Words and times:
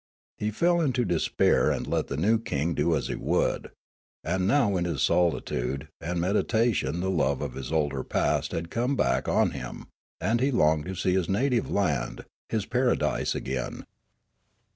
He 0.39 0.49
fell 0.49 0.81
into 0.81 1.05
despair 1.05 1.69
and 1.69 1.85
let 1.85 2.07
the 2.07 2.17
new 2.17 2.39
king 2.39 2.73
do 2.73 2.95
as 2.95 3.05
he 3.05 3.13
would; 3.13 3.69
and 4.23 4.47
now 4.47 4.75
in 4.75 4.85
his 4.85 5.03
solitude 5.03 5.89
and 6.01 6.19
meditation 6.19 7.01
the 7.01 7.09
love 7.11 7.39
of 7.39 7.53
his 7.53 7.71
older 7.71 8.03
past 8.03 8.51
had 8.51 8.71
come 8.71 8.95
back 8.95 9.27
on 9.27 9.51
him, 9.51 9.85
and 10.19 10.41
he 10.41 10.49
longed 10.49 10.85
to 10.85 10.95
see 10.95 11.13
his 11.13 11.29
native 11.29 11.69
land, 11.69 12.25
his 12.49 12.65
para 12.65 12.95
dise, 12.97 13.35
again. 13.35 13.85